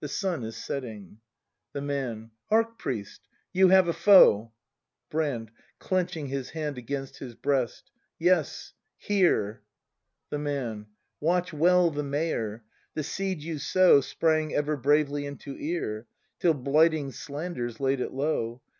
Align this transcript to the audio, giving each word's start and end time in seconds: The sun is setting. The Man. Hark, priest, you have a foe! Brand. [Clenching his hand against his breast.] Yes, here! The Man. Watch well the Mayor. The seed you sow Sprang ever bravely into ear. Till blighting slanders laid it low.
The 0.00 0.08
sun 0.08 0.42
is 0.42 0.56
setting. 0.56 1.18
The 1.72 1.80
Man. 1.80 2.32
Hark, 2.50 2.80
priest, 2.80 3.28
you 3.52 3.68
have 3.68 3.86
a 3.86 3.92
foe! 3.92 4.52
Brand. 5.08 5.52
[Clenching 5.78 6.26
his 6.26 6.50
hand 6.50 6.78
against 6.78 7.18
his 7.18 7.36
breast.] 7.36 7.92
Yes, 8.18 8.72
here! 8.96 9.62
The 10.30 10.38
Man. 10.40 10.86
Watch 11.20 11.52
well 11.52 11.92
the 11.92 12.02
Mayor. 12.02 12.64
The 12.94 13.04
seed 13.04 13.40
you 13.40 13.58
sow 13.58 14.00
Sprang 14.00 14.52
ever 14.52 14.76
bravely 14.76 15.24
into 15.26 15.56
ear. 15.56 16.08
Till 16.40 16.54
blighting 16.54 17.12
slanders 17.12 17.78
laid 17.78 18.00
it 18.00 18.10
low. 18.12 18.60